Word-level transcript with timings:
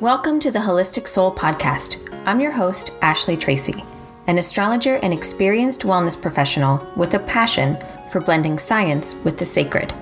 Welcome 0.00 0.40
to 0.40 0.50
the 0.50 0.58
Wholistic 0.58 1.06
Soul 1.06 1.32
Podcast. 1.32 1.98
I'm 2.26 2.40
your 2.40 2.50
host, 2.50 2.90
Ashley 3.00 3.36
Tracey, 3.36 3.84
an 4.26 4.38
astrologer 4.38 4.96
and 4.96 5.12
experienced 5.12 5.82
wellness 5.82 6.20
professional 6.20 6.84
with 6.96 7.14
a 7.14 7.20
passion 7.20 7.78
for 8.10 8.20
blending 8.20 8.58
science 8.58 9.14
with 9.22 9.38
the 9.38 9.44
sacred, 9.44 9.94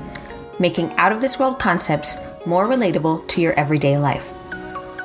making 0.58 0.94
out 0.94 1.12
of 1.12 1.20
this 1.20 1.38
world 1.38 1.58
concepts 1.58 2.16
more 2.46 2.66
relatable 2.66 3.28
to 3.28 3.42
your 3.42 3.52
everyday 3.52 3.98
life. 3.98 4.32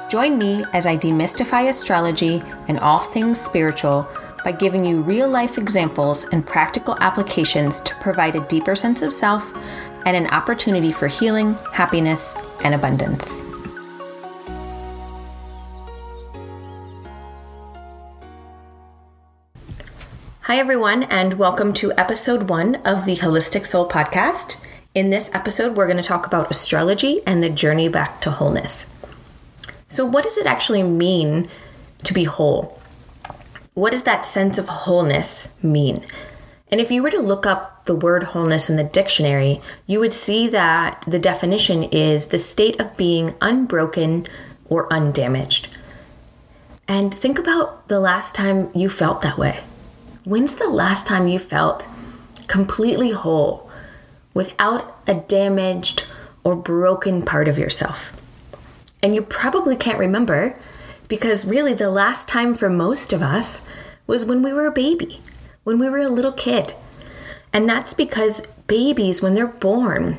Join 0.10 0.37
me 0.37 0.63
as 0.72 0.88
I 0.88 0.96
demystify 0.96 1.67
astrology 1.67 2.42
and 2.69 2.79
all 2.79 2.99
things 2.99 3.42
spiritual 3.42 4.08
by 4.46 4.54
giving 4.54 4.85
you 4.85 5.01
real 5.01 5.28
life 5.28 5.58
examples 5.58 6.24
and 6.31 6.47
practical 6.47 6.97
applications 7.01 7.81
to 7.81 7.96
provide 7.96 8.38
a 8.38 8.47
deeper 8.47 8.74
sense 8.74 9.01
of 9.01 9.12
self 9.12 9.54
and 10.06 10.15
an 10.15 10.28
opportunity 10.28 10.94
for 10.94 11.08
healing, 11.10 11.56
happiness, 11.74 12.38
and 12.63 12.74
abundance. 12.74 13.44
Hi, 20.48 20.60
everyone, 20.60 21.04
and 21.04 21.34
welcome 21.34 21.74
to 21.74 21.92
episode 21.98 22.44
one 22.44 22.76
of 22.86 23.04
the 23.04 23.18
Wholistic 23.18 23.66
Soul 23.66 23.90
Podcast. 23.90 24.55
In 24.96 25.10
this 25.10 25.30
episode, 25.34 25.76
we're 25.76 25.88
going 25.88 25.98
to 25.98 26.04
talk 26.04 26.26
about 26.26 26.50
astrology 26.50 27.20
and 27.28 27.44
the 27.44 27.50
journey 27.50 27.90
back 27.90 28.22
to 28.22 28.32
wholeness. 28.32 28.90
So, 29.90 30.05
what 30.05 30.24
does 30.24 30.38
it 30.38 30.46
actually 30.46 30.84
mean 30.84 31.50
to 32.05 32.14
be 32.14 32.24
whole? 32.24 32.80
What 33.74 33.90
does 33.91 34.05
that 34.05 34.26
sense 34.26 34.58
of 34.58 34.70
wholeness 34.70 35.54
mean? 35.62 35.98
And 36.72 36.80
if 36.80 36.91
you 36.91 37.04
were 37.04 37.12
to 37.12 37.20
look 37.20 37.46
up 37.46 37.84
the 37.84 37.96
word 37.96 38.24
wholeness 38.24 38.70
in 38.70 38.77
the 38.77 38.86
dictionary, 38.86 39.60
you 39.86 40.00
would 40.00 40.14
see 40.14 40.48
that 40.48 41.04
the 41.05 41.20
definition 41.20 41.84
is 41.84 42.27
the 42.27 42.38
state 42.38 42.80
of 42.80 42.96
being 42.96 43.36
unbroken 43.41 44.26
or 44.70 44.88
undamaged. 44.94 45.68
And 46.88 47.14
think 47.14 47.38
about 47.38 47.90
the 47.90 48.00
last 48.00 48.34
time 48.34 48.70
you 48.74 48.90
felt 48.90 49.20
that 49.20 49.38
way. 49.38 49.60
When's 50.28 50.58
the 50.58 50.68
last 50.68 51.08
time 51.08 51.30
you 51.30 51.40
felt 51.40 51.88
completely 52.48 53.12
whole 53.12 53.72
without 54.34 55.00
a 55.08 55.16
damaged 55.16 56.04
or 56.44 56.54
broken 56.54 57.22
part 57.22 57.48
of 57.48 57.58
yourself? 57.58 58.12
And 59.02 59.16
you 59.16 59.22
probably 59.22 59.78
can't 59.78 59.98
remember 59.98 60.60
because 61.08 61.46
really 61.46 61.74
the 61.74 61.90
last 61.90 62.28
time 62.28 62.55
for 62.55 62.70
most 62.70 63.14
of 63.14 63.22
us 63.22 63.62
was 64.05 64.25
when 64.25 64.42
we 64.42 64.52
were 64.52 64.66
a 64.66 64.72
baby, 64.72 65.17
when 65.64 65.80
we 65.80 65.88
were 65.88 66.00
a 66.00 66.09
little 66.09 66.33
kid. 66.33 66.75
And 67.53 67.70
that's 67.70 67.94
because 67.94 68.45
babies, 68.67 69.22
when 69.22 69.33
they're 69.33 69.48
born, 69.48 70.17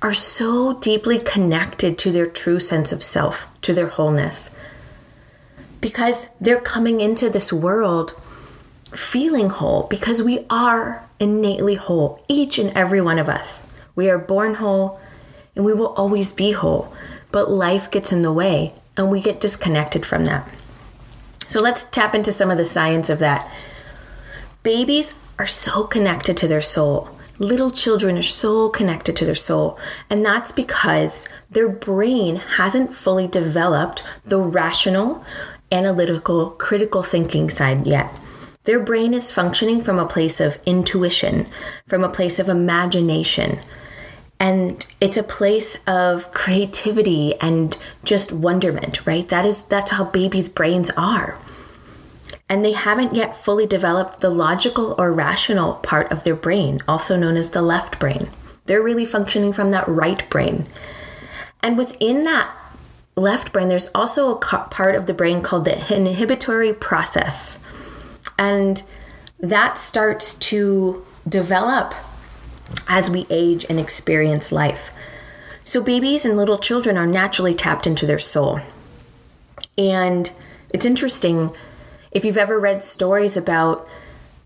are 0.00 0.14
so 0.14 0.74
deeply 0.74 1.18
connected 1.18 1.98
to 1.98 2.12
their 2.12 2.26
true 2.26 2.60
sense 2.60 2.92
of 2.92 3.02
self, 3.02 3.48
to 3.62 3.74
their 3.74 3.88
wholeness. 3.88 4.56
Because 5.80 6.30
they're 6.40 6.60
coming 6.60 7.00
into 7.00 7.28
this 7.28 7.52
world 7.52 8.14
feeling 8.92 9.50
whole 9.50 9.84
because 9.84 10.22
we 10.22 10.46
are 10.50 11.08
innately 11.18 11.74
whole, 11.74 12.22
each 12.28 12.58
and 12.58 12.70
every 12.76 13.00
one 13.00 13.18
of 13.18 13.28
us. 13.28 13.66
We 13.94 14.08
are 14.08 14.18
born 14.18 14.54
whole 14.54 15.00
and 15.54 15.64
we 15.64 15.72
will 15.72 15.94
always 15.94 16.32
be 16.32 16.52
whole, 16.52 16.92
but 17.32 17.50
life 17.50 17.90
gets 17.90 18.12
in 18.12 18.22
the 18.22 18.32
way 18.32 18.72
and 18.96 19.10
we 19.10 19.20
get 19.20 19.40
disconnected 19.40 20.04
from 20.06 20.24
that. 20.24 20.48
So 21.48 21.60
let's 21.60 21.86
tap 21.86 22.14
into 22.14 22.32
some 22.32 22.50
of 22.50 22.58
the 22.58 22.64
science 22.64 23.10
of 23.10 23.18
that. 23.18 23.50
Babies 24.62 25.14
are 25.38 25.46
so 25.46 25.84
connected 25.84 26.36
to 26.36 26.48
their 26.48 26.60
soul. 26.60 27.08
Little 27.38 27.70
children 27.70 28.18
are 28.18 28.22
so 28.22 28.68
connected 28.68 29.16
to 29.16 29.24
their 29.24 29.34
soul, 29.34 29.78
and 30.10 30.24
that's 30.24 30.52
because 30.52 31.26
their 31.50 31.68
brain 31.68 32.36
hasn't 32.36 32.94
fully 32.94 33.26
developed 33.26 34.02
the 34.24 34.38
rational, 34.38 35.24
analytical, 35.72 36.50
critical 36.50 37.02
thinking 37.02 37.48
side 37.48 37.86
yet. 37.86 38.12
Their 38.70 38.78
brain 38.78 39.14
is 39.14 39.32
functioning 39.32 39.80
from 39.80 39.98
a 39.98 40.06
place 40.06 40.38
of 40.38 40.56
intuition, 40.64 41.48
from 41.88 42.04
a 42.04 42.08
place 42.08 42.38
of 42.38 42.48
imagination. 42.48 43.58
And 44.38 44.86
it's 45.00 45.16
a 45.16 45.24
place 45.24 45.82
of 45.88 46.30
creativity 46.30 47.34
and 47.40 47.76
just 48.04 48.30
wonderment, 48.30 49.04
right? 49.04 49.28
That 49.28 49.44
is 49.44 49.64
that's 49.64 49.90
how 49.90 50.04
babies' 50.04 50.48
brains 50.48 50.88
are. 50.90 51.36
And 52.48 52.64
they 52.64 52.70
haven't 52.70 53.16
yet 53.16 53.36
fully 53.36 53.66
developed 53.66 54.20
the 54.20 54.30
logical 54.30 54.94
or 54.96 55.12
rational 55.12 55.72
part 55.74 56.12
of 56.12 56.22
their 56.22 56.36
brain, 56.36 56.78
also 56.86 57.16
known 57.16 57.36
as 57.36 57.50
the 57.50 57.62
left 57.62 57.98
brain. 57.98 58.30
They're 58.66 58.80
really 58.80 59.04
functioning 59.04 59.52
from 59.52 59.72
that 59.72 59.88
right 59.88 60.30
brain. 60.30 60.66
And 61.60 61.76
within 61.76 62.22
that 62.22 62.54
left 63.16 63.52
brain, 63.52 63.66
there's 63.66 63.90
also 63.96 64.30
a 64.30 64.38
part 64.38 64.94
of 64.94 65.06
the 65.06 65.12
brain 65.12 65.42
called 65.42 65.64
the 65.64 65.92
inhibitory 65.92 66.72
process. 66.72 67.58
And 68.38 68.82
that 69.38 69.78
starts 69.78 70.34
to 70.34 71.04
develop 71.28 71.94
as 72.88 73.10
we 73.10 73.26
age 73.30 73.66
and 73.68 73.78
experience 73.78 74.52
life. 74.52 74.90
So, 75.64 75.82
babies 75.82 76.24
and 76.24 76.36
little 76.36 76.58
children 76.58 76.96
are 76.96 77.06
naturally 77.06 77.54
tapped 77.54 77.86
into 77.86 78.06
their 78.06 78.18
soul. 78.18 78.60
And 79.76 80.30
it's 80.70 80.84
interesting 80.86 81.50
if 82.10 82.24
you've 82.24 82.38
ever 82.38 82.58
read 82.58 82.82
stories 82.82 83.36
about 83.36 83.86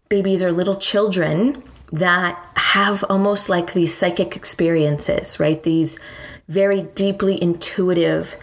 babies 0.09 0.43
or 0.43 0.53
little 0.53 0.77
children 0.77 1.63
that 1.93 2.39
have 2.57 3.05
almost 3.09 3.49
like 3.49 3.73
these 3.73 3.97
psychic 3.97 4.37
experiences, 4.37 5.39
right? 5.39 5.63
These 5.63 5.99
very 6.49 6.83
deeply 6.83 7.41
intuitive 7.43 8.37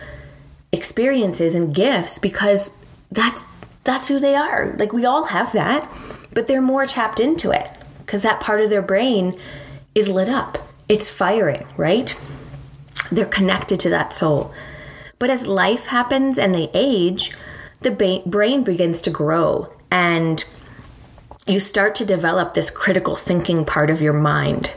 experiences 0.71 1.53
and 1.53 1.75
gifts 1.75 2.17
because 2.17 2.71
that's 3.11 3.43
that's 3.83 4.07
who 4.07 4.19
they 4.19 4.35
are. 4.35 4.75
Like 4.77 4.93
we 4.93 5.05
all 5.05 5.25
have 5.25 5.51
that, 5.53 5.89
but 6.33 6.47
they're 6.47 6.61
more 6.61 6.85
tapped 6.85 7.19
into 7.19 7.51
it 7.51 7.69
because 7.99 8.21
that 8.21 8.41
part 8.41 8.61
of 8.61 8.69
their 8.69 8.81
brain 8.81 9.39
is 9.95 10.09
lit 10.09 10.29
up. 10.29 10.57
It's 10.87 11.09
firing, 11.09 11.65
right? 11.77 12.15
They're 13.11 13.25
connected 13.25 13.79
to 13.81 13.89
that 13.89 14.13
soul. 14.13 14.53
But 15.19 15.29
as 15.29 15.47
life 15.47 15.87
happens 15.87 16.37
and 16.37 16.53
they 16.53 16.69
age, 16.73 17.31
the 17.81 18.21
brain 18.25 18.63
begins 18.63 19.01
to 19.03 19.09
grow 19.09 19.73
and 19.89 20.43
you 21.47 21.59
start 21.59 21.95
to 21.95 22.05
develop 22.05 22.53
this 22.53 22.69
critical 22.69 23.15
thinking 23.15 23.65
part 23.65 23.89
of 23.89 24.01
your 24.01 24.13
mind. 24.13 24.71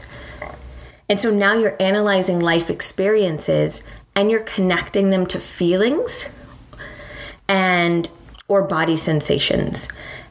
And 1.07 1.19
so 1.19 1.29
now 1.29 1.53
you're 1.53 1.75
analyzing 1.79 2.39
life 2.39 2.69
experiences 2.69 3.83
and 4.15 4.31
you're 4.31 4.41
connecting 4.41 5.09
them 5.09 5.25
to 5.27 5.39
feelings 5.39 6.29
and 7.47 8.09
or 8.47 8.61
body 8.61 8.95
sensations 8.95 9.87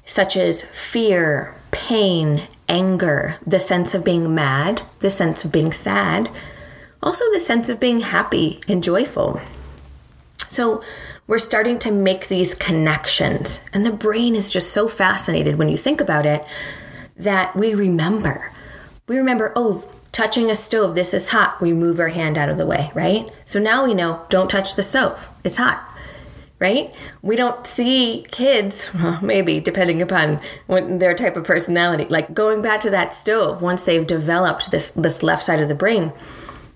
such 0.06 0.36
as 0.36 0.62
fear, 0.62 1.54
pain, 1.70 2.47
anger, 2.69 3.36
the 3.47 3.58
sense 3.58 3.94
of 3.94 4.04
being 4.04 4.34
mad, 4.34 4.82
the 5.00 5.10
sense 5.10 5.44
of 5.44 5.52
being 5.52 5.72
sad, 5.72 6.30
also 7.02 7.25
the 7.32 7.41
sense 7.41 7.69
of 7.69 7.80
being 7.80 8.00
happy 8.00 8.60
and 8.69 8.82
joyful. 8.82 9.41
So, 10.48 10.82
we're 11.26 11.38
starting 11.38 11.78
to 11.80 11.91
make 11.91 12.28
these 12.28 12.54
connections, 12.54 13.62
and 13.72 13.86
the 13.86 13.91
brain 13.91 14.36
is 14.36 14.52
just 14.52 14.72
so 14.72 14.88
fascinated 14.88 15.56
when 15.56 15.70
you 15.70 15.78
think 15.78 16.02
about 16.02 16.26
it 16.26 16.44
that 17.16 17.56
we 17.56 17.75
remember. 17.75 18.52
We 19.06 19.16
remember, 19.16 19.50
oh, 19.56 19.91
touching 20.12 20.50
a 20.50 20.54
stove, 20.54 20.94
this 20.94 21.14
is 21.14 21.31
hot. 21.31 21.62
We 21.62 21.72
move 21.72 21.98
our 21.98 22.08
hand 22.08 22.36
out 22.36 22.50
of 22.50 22.58
the 22.58 22.66
way, 22.66 22.91
right? 22.94 23.31
So 23.46 23.58
now 23.58 23.86
we 23.86 23.94
know 23.94 24.26
don't 24.28 24.50
touch 24.50 24.76
the 24.76 24.82
stove, 24.82 25.28
it's 25.44 25.56
hot 25.56 25.94
right? 26.64 26.94
We 27.20 27.36
don't 27.36 27.66
see 27.66 28.26
kids, 28.30 28.88
well, 28.94 29.19
maybe 29.22 29.60
depending 29.60 30.00
upon 30.00 30.41
what 30.66 30.98
their 30.98 31.14
type 31.14 31.36
of 31.36 31.44
personality, 31.44 32.06
like 32.08 32.32
going 32.32 32.62
back 32.62 32.80
to 32.82 32.91
that 32.91 33.12
stove 33.12 33.60
once 33.60 33.84
they've 33.84 34.06
developed 34.06 34.70
this 34.70 34.91
this 34.92 35.22
left 35.22 35.44
side 35.44 35.60
of 35.60 35.69
the 35.69 35.75
brain, 35.75 36.12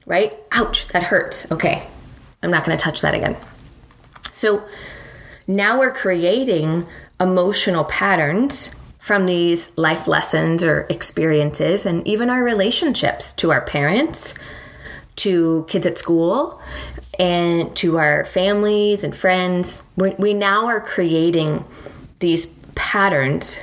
right? 0.04 0.36
Ouch, 0.52 0.86
that 0.88 1.04
hurts. 1.04 1.50
Okay, 1.50 1.86
I'm 2.42 2.50
not 2.50 2.64
going 2.66 2.76
to 2.76 2.82
touch 2.82 3.00
that 3.00 3.14
again. 3.14 3.36
So 4.30 4.62
now 5.46 5.78
we're 5.78 5.94
creating 5.94 6.86
emotional 7.18 7.84
patterns 7.84 8.76
from 8.98 9.24
these 9.24 9.72
life 9.78 10.06
lessons 10.06 10.62
or 10.62 10.86
experiences 10.90 11.86
and 11.86 12.06
even 12.06 12.28
our 12.28 12.44
relationships 12.44 13.32
to 13.32 13.50
our 13.50 13.62
parents, 13.62 14.34
to 15.16 15.64
kids 15.66 15.86
at 15.86 15.96
school, 15.96 16.60
and 17.18 17.74
to 17.76 17.98
our 17.98 18.24
families 18.24 19.02
and 19.02 19.14
friends. 19.14 19.82
we 19.96 20.34
now 20.34 20.66
are 20.66 20.80
creating 20.80 21.64
these 22.20 22.46
patterns 22.74 23.58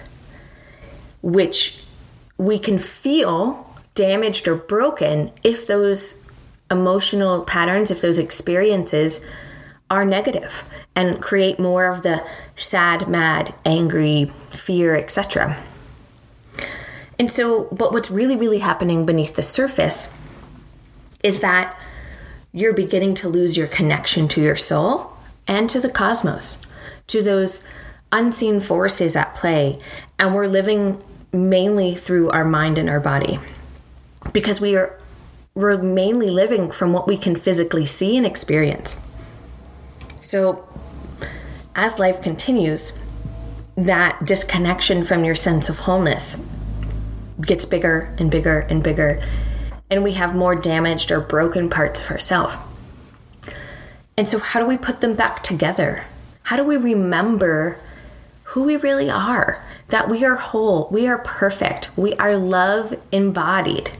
which 1.22 1.84
we 2.38 2.60
can 2.60 2.78
feel 2.78 3.68
damaged 3.96 4.48
or 4.48 4.56
broken 4.56 5.31
if 5.44 5.66
those 5.66 6.24
emotional 6.69 7.44
patterns, 7.44 7.90
if 7.90 8.02
those 8.02 8.19
experiences 8.19 9.25
are 9.90 10.06
negative 10.06 10.63
and 10.96 11.22
create 11.22 11.60
more 11.60 11.86
of 11.86 12.04
the 12.04 12.24
sad, 12.56 13.08
mad, 13.08 13.54
angry, 13.66 14.31
fear, 14.50 14.96
etc. 14.96 15.58
And 17.18 17.31
so, 17.31 17.66
but 17.72 17.94
what's 17.94 18.12
really, 18.12 18.36
really 18.36 18.60
happening 18.60 19.06
beneath 19.06 19.36
the 19.36 19.42
surface 19.42 20.13
is 21.24 21.40
that 21.40 21.80
you're 22.56 22.74
beginning 22.74 23.13
to 23.13 23.28
lose 23.28 23.57
your 23.57 23.68
connection 23.68 24.30
to 24.30 24.42
your 24.42 24.56
soul 24.56 25.12
and 25.46 25.69
to 25.69 25.81
the 25.81 25.90
cosmos, 25.90 26.66
to 27.06 27.22
those 27.22 27.68
unseen 28.13 28.62
forces 28.62 29.13
at 29.13 29.36
play. 29.36 29.78
And 30.18 30.34
we're 30.34 30.48
living 30.48 31.04
mainly 31.34 31.96
through 31.96 32.30
our 32.30 32.46
mind 32.46 32.78
and 32.78 32.90
our 32.90 33.02
body 33.02 33.40
because 34.31 34.62
we 34.62 34.75
are 34.78 34.98
we're 35.54 35.78
mainly 35.78 36.30
living 36.30 36.72
from 36.72 36.94
what 36.94 37.07
we 37.07 37.18
can 37.18 37.36
physically 37.36 37.86
see 37.86 38.16
and 38.18 38.25
experience. 38.25 39.00
So 40.18 40.68
as 41.75 42.00
life 42.00 42.22
continues, 42.22 42.98
that 43.75 44.25
disconnection 44.25 45.04
from 45.04 45.25
your 45.25 45.36
sense 45.36 45.68
of 45.68 45.80
wholeness 45.80 46.40
gets 47.42 47.66
bigger 47.66 48.13
and 48.18 48.31
bigger 48.31 48.60
and 48.62 48.81
bigger, 48.81 49.22
and 49.90 50.04
we 50.04 50.14
have 50.14 50.36
more 50.36 50.56
damaged 50.56 51.12
or 51.12 51.20
broken 51.20 51.70
parts 51.70 52.04
of 52.04 52.12
ourselves. 52.12 52.58
And 54.18 54.30
so, 54.30 54.40
how 54.40 54.60
do 54.60 54.66
we 54.66 54.78
put 54.78 55.02
them 55.02 55.16
back 55.16 55.44
together? 55.44 56.06
How 56.44 56.56
do 56.56 56.64
we 56.64 56.78
remember 56.78 57.78
who 58.44 58.64
we 58.64 58.78
really 58.78 59.10
are? 59.10 59.64
That 59.90 60.10
we 60.10 60.24
are 60.26 60.36
whole, 60.36 60.88
we 60.90 61.08
are 61.08 61.18
perfect, 61.20 61.92
we 61.96 62.14
are 62.16 62.38
love 62.38 62.96
embodied, 63.12 63.92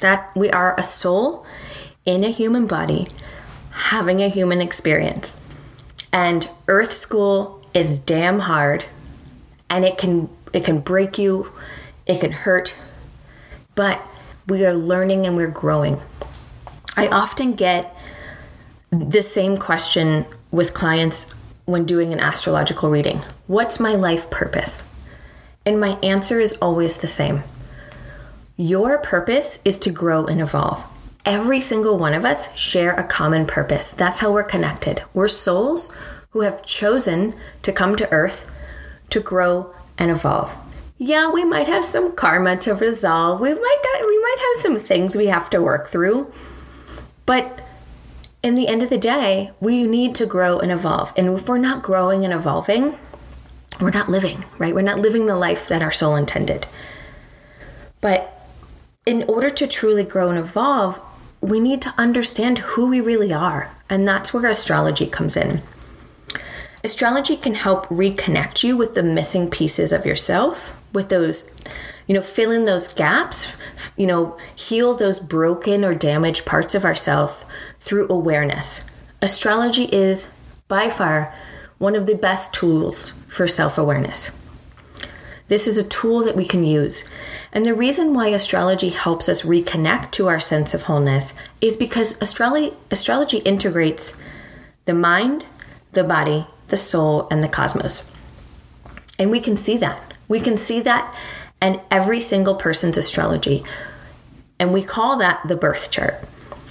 that 0.00 0.34
we 0.34 0.50
are 0.50 0.78
a 0.78 0.82
soul 0.82 1.44
in 2.04 2.24
a 2.24 2.30
human 2.30 2.66
body 2.66 3.08
having 3.70 4.22
a 4.22 4.28
human 4.28 4.62
experience. 4.62 5.36
And 6.12 6.48
Earth 6.68 6.92
School 6.92 7.60
is 7.74 7.98
damn 7.98 8.40
hard 8.40 8.86
and 9.68 9.84
it 9.84 9.98
can 9.98 10.30
it 10.52 10.64
can 10.64 10.80
break 10.80 11.18
you, 11.18 11.52
it 12.06 12.20
can 12.20 12.32
hurt, 12.32 12.74
but 13.74 14.00
we 14.46 14.64
are 14.64 14.74
learning 14.74 15.26
and 15.26 15.36
we're 15.36 15.48
growing. 15.48 16.00
I 16.96 17.08
often 17.08 17.54
get 17.54 17.96
the 18.90 19.22
same 19.22 19.56
question 19.56 20.24
with 20.50 20.72
clients 20.72 21.32
when 21.64 21.84
doing 21.84 22.12
an 22.12 22.20
astrological 22.20 22.88
reading. 22.88 23.24
What's 23.48 23.80
my 23.80 23.94
life 23.94 24.30
purpose? 24.30 24.84
And 25.64 25.80
my 25.80 25.98
answer 26.02 26.38
is 26.38 26.52
always 26.62 26.98
the 26.98 27.08
same. 27.08 27.42
Your 28.56 28.98
purpose 28.98 29.58
is 29.64 29.80
to 29.80 29.90
grow 29.90 30.26
and 30.26 30.40
evolve. 30.40 30.84
Every 31.24 31.60
single 31.60 31.98
one 31.98 32.14
of 32.14 32.24
us 32.24 32.56
share 32.56 32.94
a 32.94 33.02
common 33.02 33.46
purpose. 33.46 33.92
That's 33.92 34.20
how 34.20 34.32
we're 34.32 34.44
connected. 34.44 35.02
We're 35.12 35.26
souls 35.26 35.92
who 36.30 36.42
have 36.42 36.64
chosen 36.64 37.34
to 37.62 37.72
come 37.72 37.96
to 37.96 38.10
earth 38.12 38.48
to 39.10 39.18
grow 39.18 39.74
and 39.98 40.10
evolve. 40.10 40.56
Yeah, 40.98 41.30
we 41.30 41.44
might 41.44 41.66
have 41.66 41.84
some 41.84 42.14
karma 42.14 42.56
to 42.58 42.74
resolve. 42.74 43.40
We 43.40 43.52
might 43.52 43.76
we 44.05 44.05
might 44.36 44.54
have 44.54 44.62
some 44.62 44.78
things 44.78 45.16
we 45.16 45.26
have 45.26 45.50
to 45.50 45.62
work 45.62 45.88
through. 45.88 46.32
But 47.24 47.62
in 48.42 48.54
the 48.54 48.68
end 48.68 48.82
of 48.82 48.90
the 48.90 48.98
day, 48.98 49.50
we 49.60 49.84
need 49.84 50.14
to 50.16 50.26
grow 50.26 50.58
and 50.58 50.70
evolve. 50.70 51.12
And 51.16 51.28
if 51.28 51.48
we're 51.48 51.58
not 51.58 51.82
growing 51.82 52.24
and 52.24 52.32
evolving, 52.32 52.98
we're 53.80 53.90
not 53.90 54.08
living, 54.08 54.44
right? 54.58 54.74
We're 54.74 54.82
not 54.82 54.98
living 54.98 55.26
the 55.26 55.36
life 55.36 55.68
that 55.68 55.82
our 55.82 55.92
soul 55.92 56.16
intended. 56.16 56.66
But 58.00 58.32
in 59.04 59.24
order 59.24 59.50
to 59.50 59.66
truly 59.66 60.04
grow 60.04 60.30
and 60.30 60.38
evolve, 60.38 61.00
we 61.40 61.60
need 61.60 61.82
to 61.82 61.94
understand 61.98 62.58
who 62.58 62.86
we 62.86 63.00
really 63.00 63.32
are. 63.32 63.74
And 63.88 64.06
that's 64.06 64.32
where 64.32 64.48
astrology 64.48 65.06
comes 65.06 65.36
in. 65.36 65.62
Astrology 66.84 67.36
can 67.36 67.54
help 67.54 67.86
reconnect 67.86 68.62
you 68.62 68.76
with 68.76 68.94
the 68.94 69.02
missing 69.02 69.50
pieces 69.50 69.92
of 69.92 70.06
yourself, 70.06 70.76
with 70.92 71.08
those, 71.08 71.50
you 72.06 72.14
know, 72.14 72.22
fill 72.22 72.50
in 72.50 72.64
those 72.64 72.88
gaps, 72.88 73.56
you 73.96 74.06
know, 74.06 74.36
heal 74.54 74.94
those 74.94 75.20
broken 75.20 75.84
or 75.84 75.94
damaged 75.94 76.46
parts 76.46 76.74
of 76.74 76.84
ourself 76.84 77.44
through 77.80 78.08
awareness. 78.08 78.84
Astrology 79.20 79.84
is 79.84 80.32
by 80.68 80.88
far 80.88 81.34
one 81.78 81.94
of 81.94 82.06
the 82.06 82.14
best 82.14 82.54
tools 82.54 83.10
for 83.28 83.46
self 83.46 83.76
awareness. 83.76 84.36
This 85.48 85.66
is 85.66 85.78
a 85.78 85.88
tool 85.88 86.24
that 86.24 86.36
we 86.36 86.44
can 86.44 86.64
use. 86.64 87.04
And 87.52 87.64
the 87.64 87.74
reason 87.74 88.12
why 88.12 88.28
astrology 88.28 88.88
helps 88.90 89.28
us 89.28 89.42
reconnect 89.42 90.10
to 90.12 90.26
our 90.26 90.40
sense 90.40 90.74
of 90.74 90.82
wholeness 90.82 91.34
is 91.60 91.76
because 91.76 92.20
astrology, 92.20 92.76
astrology 92.90 93.38
integrates 93.38 94.16
the 94.86 94.94
mind, 94.94 95.44
the 95.92 96.04
body, 96.04 96.46
the 96.68 96.76
soul, 96.76 97.28
and 97.30 97.42
the 97.42 97.48
cosmos. 97.48 98.10
And 99.18 99.30
we 99.30 99.40
can 99.40 99.56
see 99.56 99.76
that. 99.78 100.14
We 100.28 100.40
can 100.40 100.56
see 100.56 100.80
that 100.80 101.14
in 101.60 101.80
every 101.90 102.20
single 102.20 102.54
person's 102.54 102.98
astrology. 102.98 103.64
And 104.58 104.72
we 104.72 104.82
call 104.82 105.16
that 105.18 105.46
the 105.46 105.56
birth 105.56 105.90
chart. 105.90 106.22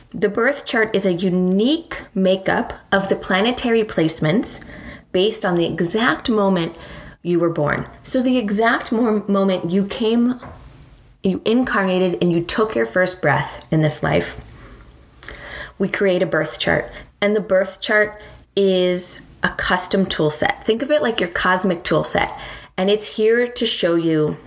The 0.10 0.30
birth 0.30 0.66
chart 0.66 0.96
is 0.96 1.06
a 1.06 1.14
unique 1.14 2.02
makeup 2.14 2.74
of 2.92 3.10
the 3.10 3.16
planetary 3.16 3.84
placements 3.84 4.64
based 5.12 5.46
on 5.46 5.56
the 5.56 5.66
exact 5.66 6.30
moment 6.30 6.78
you 7.22 7.40
were 7.40 7.50
born. 7.50 7.88
So, 8.04 8.22
the 8.22 8.38
exact 8.38 8.92
moment 8.92 9.72
you 9.72 9.86
came, 9.86 10.40
you 11.24 11.42
incarnated, 11.44 12.22
and 12.22 12.32
you 12.32 12.44
took 12.44 12.76
your 12.76 12.86
first 12.86 13.22
breath 13.22 13.66
in 13.72 13.82
this 13.82 14.04
life, 14.04 14.40
we 15.78 15.90
create 15.90 16.22
a 16.22 16.28
birth 16.28 16.60
chart. 16.60 16.90
And 17.20 17.36
the 17.36 17.42
birth 17.42 17.82
chart 17.82 18.22
is 18.56 19.30
a 19.44 19.50
custom 19.50 20.06
tool 20.06 20.32
set. 20.32 20.66
Think 20.66 20.82
of 20.82 20.92
it 20.92 21.02
like 21.02 21.20
your 21.20 21.30
cosmic 21.30 21.84
tool 21.84 22.04
set. 22.04 22.40
And 22.78 22.90
it's 22.90 23.16
here 23.16 23.48
to 23.48 23.66
show 23.66 23.96
you 23.96 24.38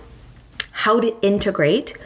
how 0.79 0.97
to 0.99 1.13
integrate 1.21 1.97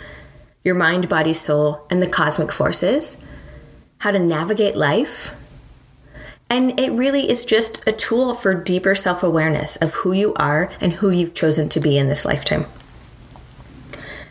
your 0.63 0.73
mind, 0.73 1.07
body, 1.07 1.33
soul, 1.33 1.85
and 1.91 2.01
the 2.01 2.07
cosmic 2.07 2.51
forces, 2.51 3.23
how 3.99 4.09
to 4.09 4.17
navigate 4.17 4.75
life. 4.75 5.35
And 6.49 6.79
it 6.79 6.91
really 6.91 7.29
is 7.29 7.45
just 7.45 7.87
a 7.87 7.91
tool 7.91 8.33
for 8.33 8.55
deeper 8.55 8.95
self 8.95 9.21
awareness 9.21 9.75
of 9.75 9.93
who 9.93 10.11
you 10.11 10.33
are 10.35 10.71
and 10.81 10.93
who 10.93 11.11
you've 11.11 11.35
chosen 11.35 11.69
to 11.69 11.79
be 11.79 11.99
in 11.99 12.07
this 12.07 12.25
lifetime. 12.25 12.65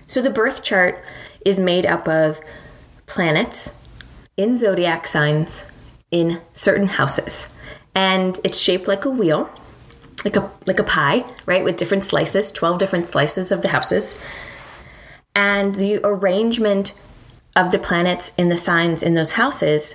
So, 0.08 0.20
the 0.20 0.30
birth 0.30 0.64
chart 0.64 1.02
is 1.46 1.60
made 1.60 1.86
up 1.86 2.08
of 2.08 2.40
planets 3.06 3.86
in 4.36 4.58
zodiac 4.58 5.06
signs 5.06 5.64
in 6.10 6.40
certain 6.52 6.88
houses 6.88 7.48
and 7.94 8.38
it's 8.42 8.58
shaped 8.58 8.88
like 8.88 9.04
a 9.04 9.10
wheel, 9.10 9.50
like 10.24 10.36
a 10.36 10.50
like 10.66 10.78
a 10.78 10.84
pie, 10.84 11.24
right, 11.46 11.64
with 11.64 11.76
different 11.76 12.04
slices, 12.04 12.52
12 12.52 12.78
different 12.78 13.06
slices 13.06 13.52
of 13.52 13.62
the 13.62 13.68
houses. 13.68 14.22
And 15.34 15.74
the 15.74 16.00
arrangement 16.04 16.94
of 17.56 17.72
the 17.72 17.78
planets 17.78 18.34
in 18.36 18.48
the 18.48 18.56
signs 18.56 19.02
in 19.02 19.14
those 19.14 19.32
houses 19.32 19.94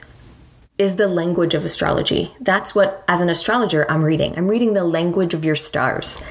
is 0.77 0.95
the 0.95 1.07
language 1.07 1.53
of 1.53 1.65
astrology. 1.65 2.35
That's 2.39 2.75
what 2.75 3.03
as 3.07 3.21
an 3.21 3.29
astrologer 3.29 3.89
I'm 3.89 4.03
reading. 4.03 4.37
I'm 4.37 4.47
reading 4.47 4.73
the 4.73 4.83
language 4.83 5.33
of 5.33 5.45
your 5.45 5.55
stars. 5.55 6.21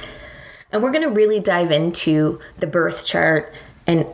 And 0.72 0.82
we're 0.82 0.92
going 0.92 1.08
to 1.08 1.10
really 1.10 1.40
dive 1.40 1.70
into 1.70 2.40
the 2.58 2.66
birth 2.66 3.04
chart 3.04 3.52
and 3.86 4.06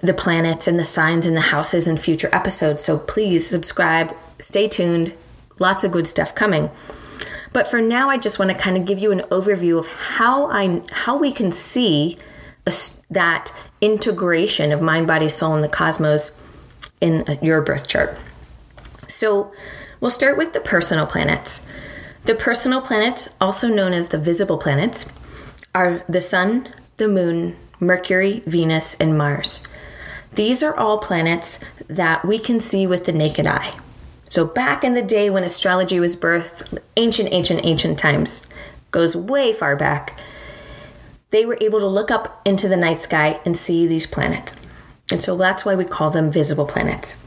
the 0.00 0.14
planets 0.14 0.68
and 0.68 0.78
the 0.78 0.84
signs 0.84 1.26
and 1.26 1.36
the 1.36 1.40
houses 1.40 1.88
in 1.88 1.96
future 1.96 2.28
episodes. 2.32 2.84
So 2.84 2.98
please 2.98 3.48
subscribe, 3.48 4.14
stay 4.38 4.68
tuned, 4.68 5.14
Lots 5.58 5.84
of 5.84 5.92
good 5.92 6.06
stuff 6.06 6.34
coming. 6.34 6.70
But 7.54 7.68
for 7.68 7.80
now, 7.80 8.10
I 8.10 8.18
just 8.18 8.38
want 8.38 8.50
to 8.50 8.56
kind 8.56 8.76
of 8.76 8.84
give 8.84 8.98
you 8.98 9.12
an 9.12 9.20
overview 9.30 9.78
of 9.78 9.86
how 9.86 10.50
I 10.50 10.82
how 10.90 11.16
we 11.16 11.32
can 11.32 11.52
see 11.52 12.18
a, 12.66 12.72
that 13.10 13.54
integration 13.80 14.72
of 14.72 14.82
mind, 14.82 15.06
body, 15.06 15.28
soul, 15.28 15.54
and 15.54 15.62
the 15.62 15.68
cosmos 15.68 16.32
in 17.00 17.22
uh, 17.28 17.36
your 17.40 17.62
birth 17.62 17.86
chart. 17.86 18.18
So 19.06 19.52
we'll 20.00 20.10
start 20.10 20.36
with 20.36 20.52
the 20.52 20.60
personal 20.60 21.06
planets. 21.06 21.64
The 22.24 22.34
personal 22.34 22.80
planets, 22.80 23.36
also 23.40 23.68
known 23.68 23.92
as 23.92 24.08
the 24.08 24.18
visible 24.18 24.58
planets, 24.58 25.12
are 25.74 26.02
the 26.08 26.20
Sun, 26.20 26.68
the 26.96 27.06
Moon, 27.06 27.56
Mercury, 27.78 28.42
Venus, 28.46 28.94
and 28.94 29.16
Mars. 29.16 29.62
These 30.34 30.60
are 30.64 30.76
all 30.76 30.98
planets 30.98 31.60
that 31.86 32.24
we 32.24 32.40
can 32.40 32.58
see 32.58 32.84
with 32.84 33.04
the 33.04 33.12
naked 33.12 33.46
eye. 33.46 33.70
So, 34.34 34.44
back 34.44 34.82
in 34.82 34.94
the 34.94 35.00
day 35.00 35.30
when 35.30 35.44
astrology 35.44 36.00
was 36.00 36.16
birthed, 36.16 36.76
ancient, 36.96 37.28
ancient, 37.30 37.64
ancient 37.64 38.00
times, 38.00 38.44
goes 38.90 39.14
way 39.14 39.52
far 39.52 39.76
back, 39.76 40.18
they 41.30 41.46
were 41.46 41.56
able 41.60 41.78
to 41.78 41.86
look 41.86 42.10
up 42.10 42.42
into 42.44 42.66
the 42.66 42.76
night 42.76 43.00
sky 43.00 43.38
and 43.44 43.56
see 43.56 43.86
these 43.86 44.08
planets. 44.08 44.56
And 45.08 45.22
so 45.22 45.36
that's 45.36 45.64
why 45.64 45.76
we 45.76 45.84
call 45.84 46.10
them 46.10 46.32
visible 46.32 46.66
planets. 46.66 47.24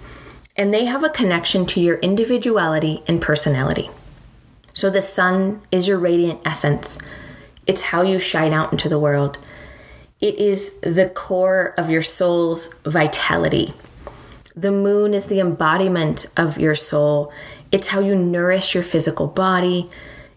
And 0.58 0.74
they 0.74 0.84
have 0.84 1.02
a 1.02 1.10
connection 1.10 1.66
to 1.68 1.80
your 1.80 1.96
individuality 2.00 3.04
and 3.08 3.22
personality. 3.22 3.90
So 4.74 4.90
the 4.90 5.02
sun 5.02 5.62
is 5.72 5.88
your 5.88 6.00
radiant 6.00 6.42
essence, 6.44 7.00
it's 7.66 7.84
how 7.84 8.02
you 8.02 8.20
shine 8.20 8.52
out 8.52 8.74
into 8.74 8.90
the 8.90 9.00
world. 9.00 9.38
It 10.20 10.36
is 10.36 10.78
the 10.82 11.10
core 11.16 11.74
of 11.78 11.90
your 11.90 12.02
soul's 12.02 12.68
vitality. 12.84 13.74
The 14.58 14.72
moon 14.72 15.14
is 15.14 15.28
the 15.28 15.40
embodiment 15.40 16.26
of 16.36 16.58
your 16.58 16.74
soul. 16.74 17.32
It's 17.72 17.90
how 17.90 18.00
you 18.00 18.16
nourish 18.16 18.74
your 18.74 18.84
physical 18.84 19.28
body. 19.28 19.88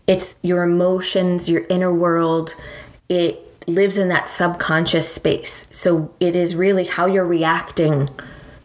It's 0.07 0.37
your 0.43 0.63
emotions, 0.63 1.49
your 1.49 1.65
inner 1.71 1.95
world. 1.95 2.55
It 3.09 3.67
lives 3.67 3.97
in 3.97 4.09
that 4.11 4.29
subconscious 4.29 5.09
space. 5.09 5.69
So 5.73 6.15
it 6.21 6.37
is 6.37 6.55
really 6.55 6.85
how 6.85 7.07
you're 7.07 7.25
reacting 7.25 8.11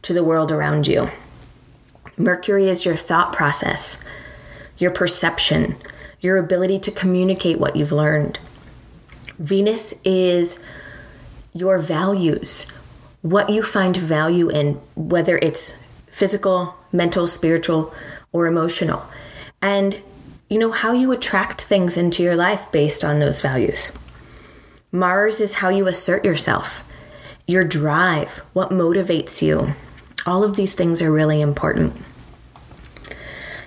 to 0.02 0.14
the 0.14 0.26
world 0.26 0.52
around 0.52 0.88
you. 0.88 1.10
Mercury 2.18 2.68
is 2.68 2.84
your 2.84 2.98
thought 2.98 3.32
process, 3.32 4.04
your 4.78 4.92
perception, 4.92 5.78
your 6.20 6.38
ability 6.38 6.80
to 6.80 6.92
communicate 6.92 7.62
what 7.62 7.78
you've 7.78 7.94
learned. 7.94 8.40
Venus 9.40 10.02
is 10.04 10.62
your 11.54 11.80
values, 11.80 12.75
what 13.25 13.50
you 13.50 13.63
find 13.63 13.98
value 13.98 14.50
in, 14.50 14.79
whether 14.96 15.39
it's 15.39 15.84
physical, 16.12 16.75
mental, 16.91 17.25
spiritual, 17.25 17.91
or 18.32 18.46
emotional. 18.46 19.03
And 19.63 20.00
you 20.48 20.60
know 20.60 20.70
how 20.70 20.91
you 20.91 21.12
attract 21.12 21.63
things 21.63 21.98
into 21.98 22.22
your 22.22 22.36
life 22.36 22.72
based 22.72 23.03
on 23.03 23.17
those 23.17 23.41
values. 23.41 23.89
Mars 24.91 25.41
is 25.41 25.55
how 25.55 25.70
you 25.70 25.88
assert 25.88 26.24
yourself, 26.24 26.84
your 27.48 27.63
drive, 27.63 28.44
what 28.53 28.70
motivates 28.70 29.41
you. 29.41 29.74
All 30.27 30.44
of 30.44 30.55
these 30.55 30.75
things 30.75 31.01
are 31.01 31.12
really 31.12 31.41
important. 31.41 31.96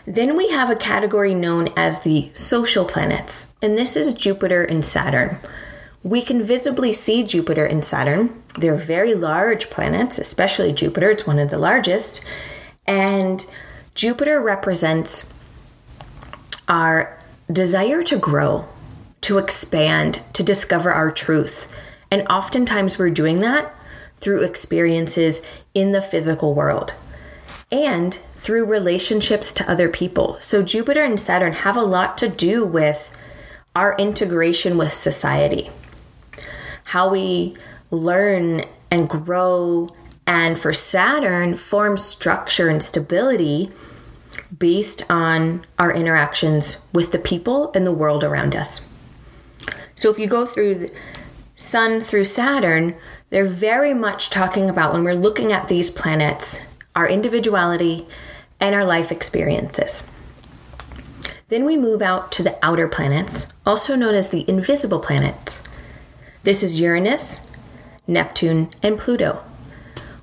Then 0.06 0.36
we 0.36 0.50
have 0.50 0.70
a 0.70 0.76
category 0.76 1.34
known 1.34 1.70
as 1.76 2.02
the 2.02 2.30
social 2.32 2.84
planets, 2.84 3.52
and 3.60 3.76
this 3.76 3.96
is 3.96 4.14
Jupiter 4.14 4.62
and 4.62 4.84
Saturn. 4.84 5.38
We 6.02 6.22
can 6.22 6.42
visibly 6.42 6.92
see 6.92 7.22
Jupiter 7.22 7.66
and 7.66 7.84
Saturn. 7.84 8.42
They're 8.58 8.74
very 8.74 9.14
large 9.14 9.70
planets, 9.70 10.18
especially 10.18 10.72
Jupiter, 10.72 11.10
it's 11.10 11.26
one 11.26 11.38
of 11.38 11.50
the 11.50 11.58
largest. 11.58 12.24
And 12.86 13.44
Jupiter 13.94 14.40
represents 14.40 15.32
our 16.68 17.18
desire 17.50 18.02
to 18.04 18.16
grow, 18.16 18.66
to 19.22 19.38
expand, 19.38 20.22
to 20.34 20.42
discover 20.42 20.92
our 20.92 21.10
truth. 21.10 21.72
And 22.10 22.26
oftentimes 22.28 22.98
we're 22.98 23.10
doing 23.10 23.40
that 23.40 23.74
through 24.18 24.42
experiences 24.42 25.46
in 25.74 25.92
the 25.92 26.02
physical 26.02 26.54
world 26.54 26.94
and 27.70 28.18
through 28.34 28.66
relationships 28.66 29.52
to 29.52 29.70
other 29.70 29.88
people. 29.88 30.38
So 30.40 30.62
Jupiter 30.62 31.02
and 31.02 31.18
Saturn 31.18 31.52
have 31.52 31.76
a 31.76 31.82
lot 31.82 32.16
to 32.18 32.28
do 32.28 32.64
with 32.64 33.14
our 33.74 33.96
integration 33.96 34.78
with 34.78 34.92
society, 34.92 35.70
how 36.88 37.10
we 37.10 37.54
learn 37.90 38.62
and 38.90 39.10
grow, 39.10 39.94
and 40.26 40.58
for 40.58 40.72
Saturn, 40.72 41.54
form 41.58 41.98
structure 41.98 42.70
and 42.70 42.82
stability 42.82 43.70
based 44.56 45.02
on 45.10 45.66
our 45.78 45.92
interactions 45.92 46.78
with 46.94 47.12
the 47.12 47.18
people 47.18 47.70
and 47.74 47.86
the 47.86 47.92
world 47.92 48.24
around 48.24 48.56
us. 48.56 48.88
So 49.96 50.10
if 50.10 50.18
you 50.18 50.26
go 50.26 50.46
through 50.46 50.74
the 50.76 50.92
Sun 51.56 52.00
through 52.00 52.24
Saturn, 52.24 52.94
they're 53.28 53.44
very 53.44 53.92
much 53.92 54.30
talking 54.30 54.70
about 54.70 54.94
when 54.94 55.04
we're 55.04 55.14
looking 55.14 55.52
at 55.52 55.68
these 55.68 55.90
planets, 55.90 56.66
our 56.96 57.06
individuality 57.06 58.06
and 58.60 58.74
our 58.74 58.86
life 58.86 59.12
experiences. 59.12 60.10
Then 61.48 61.66
we 61.66 61.76
move 61.76 62.00
out 62.00 62.32
to 62.32 62.42
the 62.42 62.58
outer 62.64 62.88
planets, 62.88 63.52
also 63.66 63.94
known 63.94 64.14
as 64.14 64.30
the 64.30 64.48
invisible 64.48 65.00
planets. 65.00 65.62
This 66.44 66.62
is 66.62 66.80
Uranus, 66.80 67.50
Neptune, 68.06 68.70
and 68.82 68.98
Pluto. 68.98 69.42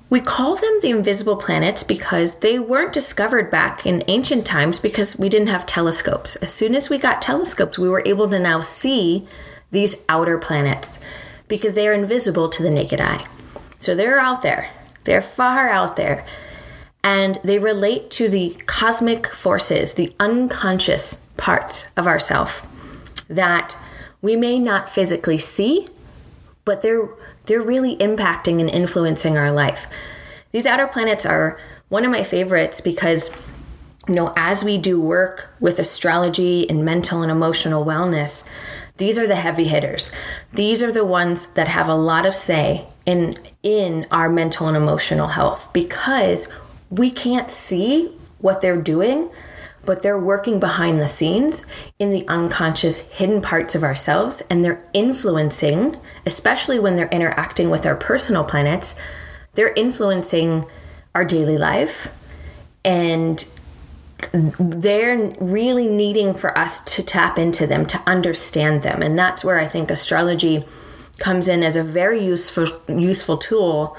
We 0.08 0.20
call 0.20 0.56
them 0.56 0.78
the 0.80 0.90
invisible 0.90 1.36
planets 1.36 1.82
because 1.82 2.38
they 2.38 2.58
weren't 2.58 2.92
discovered 2.92 3.50
back 3.50 3.84
in 3.84 4.04
ancient 4.06 4.46
times 4.46 4.78
because 4.78 5.18
we 5.18 5.28
didn't 5.28 5.48
have 5.48 5.66
telescopes. 5.66 6.36
As 6.36 6.52
soon 6.52 6.74
as 6.74 6.88
we 6.88 6.96
got 6.96 7.20
telescopes, 7.20 7.78
we 7.78 7.88
were 7.88 8.02
able 8.06 8.28
to 8.30 8.38
now 8.38 8.60
see 8.60 9.26
these 9.72 10.04
outer 10.08 10.38
planets 10.38 11.00
because 11.48 11.74
they 11.74 11.86
are 11.88 11.92
invisible 11.92 12.48
to 12.48 12.62
the 12.62 12.70
naked 12.70 13.00
eye. 13.00 13.24
So 13.78 13.94
they're 13.94 14.18
out 14.18 14.42
there, 14.42 14.70
they're 15.04 15.22
far 15.22 15.68
out 15.68 15.96
there 15.96 16.24
and 17.04 17.38
they 17.44 17.58
relate 17.58 18.10
to 18.12 18.28
the 18.28 18.56
cosmic 18.66 19.26
forces, 19.26 19.94
the 19.94 20.14
unconscious 20.18 21.26
parts 21.36 21.90
of 21.96 22.06
ourself 22.06 22.66
that 23.28 23.76
we 24.22 24.34
may 24.34 24.58
not 24.58 24.88
physically 24.88 25.38
see, 25.38 25.86
but 26.66 26.82
they're 26.82 27.08
they're 27.46 27.62
really 27.62 27.96
impacting 27.96 28.60
and 28.60 28.68
influencing 28.68 29.38
our 29.38 29.50
life. 29.50 29.86
These 30.52 30.66
outer 30.66 30.86
planets 30.86 31.24
are 31.24 31.58
one 31.88 32.04
of 32.04 32.10
my 32.10 32.22
favorites 32.22 32.82
because 32.82 33.30
you 34.08 34.14
know, 34.14 34.32
as 34.36 34.62
we 34.62 34.76
do 34.78 35.00
work 35.00 35.50
with 35.58 35.78
astrology 35.78 36.68
and 36.68 36.84
mental 36.84 37.22
and 37.22 37.30
emotional 37.30 37.84
wellness, 37.84 38.48
these 38.98 39.18
are 39.18 39.26
the 39.26 39.36
heavy 39.36 39.64
hitters. 39.64 40.12
These 40.52 40.82
are 40.82 40.92
the 40.92 41.04
ones 41.04 41.52
that 41.54 41.68
have 41.68 41.88
a 41.88 41.94
lot 41.94 42.26
of 42.26 42.34
say 42.34 42.86
in 43.04 43.38
in 43.62 44.06
our 44.10 44.28
mental 44.28 44.68
and 44.68 44.76
emotional 44.76 45.28
health 45.28 45.72
because 45.72 46.48
we 46.90 47.10
can't 47.10 47.50
see 47.50 48.12
what 48.38 48.60
they're 48.60 48.80
doing, 48.80 49.30
but 49.86 50.02
they're 50.02 50.18
working 50.18 50.60
behind 50.60 51.00
the 51.00 51.06
scenes 51.06 51.64
in 51.98 52.10
the 52.10 52.26
unconscious 52.28 53.00
hidden 53.08 53.40
parts 53.40 53.74
of 53.74 53.82
ourselves 53.82 54.42
and 54.50 54.64
they're 54.64 54.84
influencing, 54.92 55.98
especially 56.26 56.78
when 56.78 56.96
they're 56.96 57.08
interacting 57.08 57.70
with 57.70 57.86
our 57.86 57.96
personal 57.96 58.44
planets, 58.44 58.98
they're 59.54 59.72
influencing 59.74 60.66
our 61.14 61.24
daily 61.24 61.56
life. 61.56 62.12
And 62.84 63.44
they're 64.32 65.34
really 65.40 65.88
needing 65.88 66.34
for 66.34 66.56
us 66.56 66.82
to 66.96 67.02
tap 67.02 67.38
into 67.38 67.66
them 67.66 67.86
to 67.86 68.02
understand 68.06 68.82
them. 68.82 69.02
And 69.02 69.18
that's 69.18 69.44
where 69.44 69.58
i 69.58 69.66
think 69.66 69.90
astrology 69.90 70.64
comes 71.18 71.48
in 71.48 71.62
as 71.62 71.76
a 71.76 71.84
very 71.84 72.24
useful 72.24 72.66
useful 72.88 73.38
tool 73.38 73.96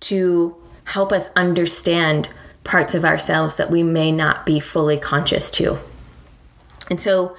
to 0.00 0.56
help 0.84 1.12
us 1.12 1.30
understand 1.36 2.28
parts 2.64 2.94
of 2.94 3.04
ourselves 3.04 3.56
that 3.56 3.70
we 3.70 3.82
may 3.82 4.12
not 4.12 4.46
be 4.46 4.60
fully 4.60 4.98
conscious 4.98 5.50
to. 5.52 5.78
And 6.90 7.00
so 7.00 7.36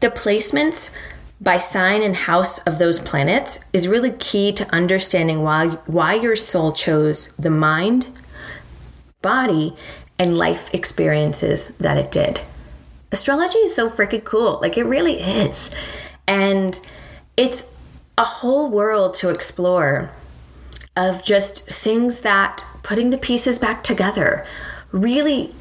the 0.00 0.10
placements 0.10 0.96
by 1.40 1.58
sign 1.58 2.02
and 2.02 2.14
house 2.14 2.58
of 2.60 2.78
those 2.78 3.00
planets 3.00 3.64
is 3.72 3.88
really 3.88 4.12
key 4.12 4.52
to 4.52 4.74
understanding 4.74 5.42
why 5.42 5.66
why 5.86 6.14
your 6.14 6.36
soul 6.36 6.72
chose 6.72 7.32
the 7.32 7.50
mind, 7.50 8.06
body, 9.22 9.76
and 10.18 10.38
life 10.38 10.72
experiences 10.72 11.76
that 11.78 11.98
it 11.98 12.12
did. 12.12 12.40
Astrology 13.10 13.58
is 13.58 13.74
so 13.74 13.90
freaking 13.90 14.24
cool. 14.24 14.58
Like 14.62 14.78
it 14.78 14.84
really 14.84 15.20
is. 15.20 15.70
And 16.26 16.78
it's 17.36 17.76
a 18.16 18.24
whole 18.24 18.70
world 18.70 19.14
to 19.14 19.28
explore 19.28 20.12
of 20.96 21.24
just 21.24 21.68
things 21.68 22.20
that 22.22 22.64
putting 22.82 23.10
the 23.10 23.18
pieces 23.18 23.58
back 23.58 23.82
together. 23.82 24.46
Really, 24.90 25.54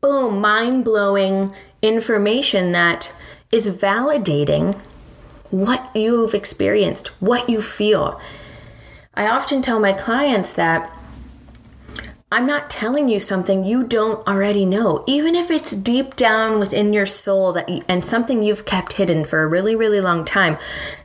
boom, 0.00 0.40
mind 0.40 0.84
blowing 0.84 1.54
information 1.82 2.70
that 2.70 3.14
is 3.50 3.68
validating 3.68 4.80
what 5.50 5.94
you've 5.94 6.34
experienced, 6.34 7.08
what 7.20 7.48
you 7.48 7.60
feel. 7.60 8.20
I 9.14 9.28
often 9.28 9.60
tell 9.60 9.78
my 9.78 9.92
clients 9.92 10.54
that 10.54 10.90
I'm 12.32 12.46
not 12.46 12.70
telling 12.70 13.08
you 13.08 13.20
something 13.20 13.64
you 13.64 13.84
don't 13.84 14.26
already 14.26 14.64
know, 14.64 15.04
even 15.06 15.34
if 15.34 15.50
it's 15.50 15.76
deep 15.76 16.16
down 16.16 16.58
within 16.58 16.92
your 16.92 17.06
soul 17.06 17.52
that 17.52 17.68
you, 17.68 17.80
and 17.88 18.04
something 18.04 18.42
you've 18.42 18.64
kept 18.64 18.94
hidden 18.94 19.24
for 19.24 19.42
a 19.42 19.46
really 19.46 19.76
really 19.76 20.00
long 20.00 20.24
time 20.24 20.58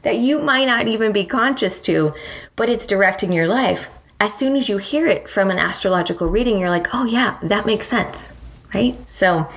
that 0.03 0.17
you 0.17 0.39
might 0.39 0.65
not 0.65 0.88
even 0.88 1.12
be 1.12 1.25
conscious 1.25 1.81
to, 1.81 2.13
but 2.55 2.69
it's 2.69 2.88
directing 2.88 3.31
your 3.31 3.48
life 3.48 3.89
as 4.19 4.34
soon 4.34 4.55
as 4.55 4.67
you 4.67 4.77
hear 4.77 5.05
it 5.05 5.29
from 5.29 5.51
an 5.51 5.60
astrological 5.60 6.27
reading, 6.27 6.60
you're 6.60 6.69
like, 6.69 6.88
oh, 6.93 7.05
yeah, 7.05 7.38
that 7.43 7.65
makes 7.65 7.86
sense, 7.86 8.36
right? 8.74 8.98
So, 9.13 9.50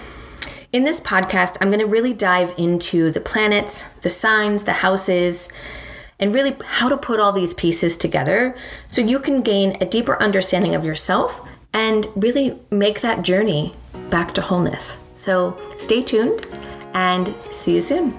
in 0.72 0.84
this 0.84 1.00
podcast, 1.00 1.56
I'm 1.60 1.68
going 1.68 1.80
to 1.80 1.86
really 1.86 2.12
dive 2.12 2.54
into 2.56 3.10
the 3.10 3.20
planets, 3.20 3.88
the 4.02 4.10
signs, 4.10 4.64
the 4.64 4.74
houses, 4.74 5.50
and 6.18 6.34
really 6.34 6.54
how 6.64 6.88
to 6.88 6.96
put 6.96 7.18
all 7.18 7.32
these 7.32 7.54
pieces 7.54 7.96
together 7.96 8.54
so 8.86 9.00
you 9.00 9.18
can 9.18 9.40
gain 9.40 9.76
a 9.80 9.86
deeper 9.86 10.20
understanding 10.22 10.74
of 10.74 10.84
yourself 10.84 11.40
and 11.72 12.06
really 12.16 12.58
make 12.70 13.00
that 13.00 13.22
journey 13.22 13.74
back 14.10 14.34
to 14.34 14.42
wholeness. 14.42 15.00
So, 15.16 15.58
stay 15.76 16.02
tuned 16.02 16.46
and 16.94 17.34
see 17.50 17.74
you 17.74 17.80
soon. 17.80 18.18